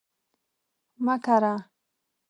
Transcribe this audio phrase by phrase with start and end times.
[1.05, 1.53] مه کره